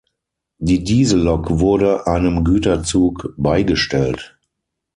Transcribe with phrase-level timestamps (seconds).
[0.57, 4.35] Die Diesellok wurde einem Güterzug beigestellt.